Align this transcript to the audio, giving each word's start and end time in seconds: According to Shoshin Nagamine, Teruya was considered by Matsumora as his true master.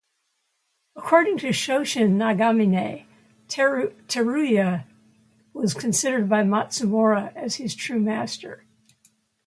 According 0.95 1.37
to 1.39 1.49
Shoshin 1.49 2.13
Nagamine, 2.13 3.05
Teruya 3.47 4.85
was 5.53 5.75
considered 5.75 6.27
by 6.27 6.41
Matsumora 6.41 7.31
as 7.35 7.57
his 7.57 7.75
true 7.75 7.99
master. 7.99 8.63